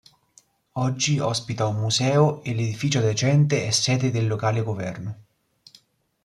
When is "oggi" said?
0.83-1.19